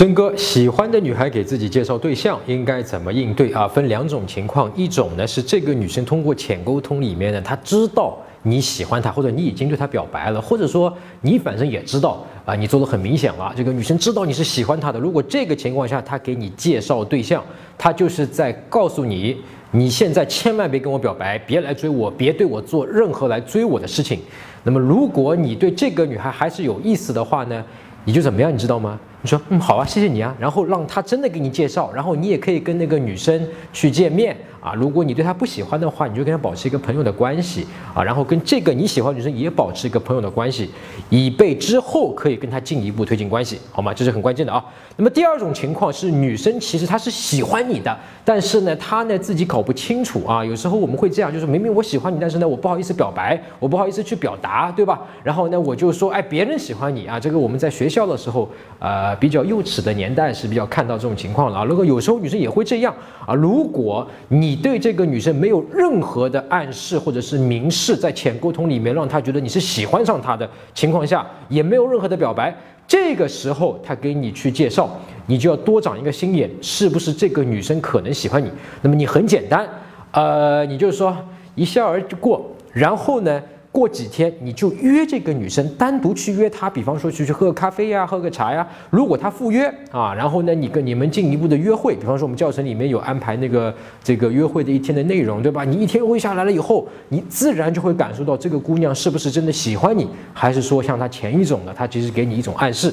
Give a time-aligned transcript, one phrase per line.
[0.00, 3.68] 真哥喜欢的女孩给自己介绍对象应该怎么应对啊？
[3.68, 10.90] 分两种情况，一种呢是这个女生通过浅沟通里面呢，她知道你喜欢她，或者你已经对她表白了，或者说
[11.20, 14.98] 你反正也知道啊，你做的很明显了，这个女生知道你是喜欢她的。
[14.98, 17.44] 如果这个情况下她给你介绍对象，
[17.76, 19.36] 她就是在告诉你，
[19.70, 24.18] 你现在千万别跟我表白，别来追我，别对我做任何来追我的事情。
[24.62, 27.62] 那么如果你对这个女孩还是有意思的话呢，
[28.06, 28.98] 你就怎么样，你知道吗？
[29.22, 34.72] 你说嗯好啊，谢谢你啊，然后让他真的给你介绍，然后你也可以跟那个女生去见面啊。
[34.72, 40.70] 如果你对她不喜欢的话，你就跟她保持一个朋友的关系啊，然后跟这个你喜欢女生也保持一个朋友的关系，
[41.10, 43.92] 以备之后可以跟她进一步推进关系，好吗？
[43.92, 44.64] 这是很关键的啊。
[44.96, 50.42] 那么第二种情况是女生其实她是喜欢你的，但是呢她呢自己搞不清楚啊。
[50.42, 55.02] 有时候我们会这样，就是明明我喜欢你，但是呢我不好意思表白，我不好意思去表达，对吧？
[55.22, 58.48] 然后呢我就说哎别人喜欢你啊，这个我们在学校的时候
[58.78, 59.09] 呃。
[59.14, 61.64] 比较幼稚的年代是比较看到这种情况了啊。
[61.64, 62.94] 如果有时候女生也会这样
[63.26, 63.34] 啊。
[63.34, 72.54] 如果你对这个女生没有任何的暗示或者是明示，在浅沟通里面让她觉得你是喜欢上她的情况下，也没有任何的表白，
[72.86, 74.90] 这个时候她给你去介绍，
[75.26, 78.50] 你就要多长一个心眼，是不是这个女生可能喜欢你？
[78.82, 79.68] 那么你很简单，
[80.10, 81.16] 呃，你就是说
[81.54, 83.42] 一笑而过，然后呢？
[83.72, 88.66] 过几天你就约这个女生单独去约她，比方说去去喝个咖啡呀，喝个茶呀。
[88.90, 95.64] 如果她赴约啊，然后呢，你跟你们进一步的约会，比方说我们教程里面有安排那个这个约会的一天的内容，对吧？
[95.64, 102.92] 你一天约会下来了以后，你自然就会感受到这个姑娘是不是真的喜欢你，还是说像她前一种的，她其实给你一种暗示。